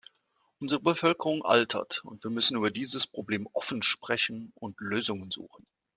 [0.59, 5.67] Unsere Bevölkerung altert, und wir müssen über dieses Problem offen sprechen und Lösungen suchen.